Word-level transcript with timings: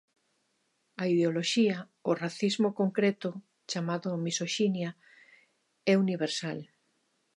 A 1.01 1.03
ideoloxía, 1.13 1.77
o 2.09 2.11
racismo 2.23 2.69
concreto 2.79 3.29
chamado 3.71 4.07
misoxinia, 4.25 4.89
é 5.91 5.93
universal. 6.05 6.59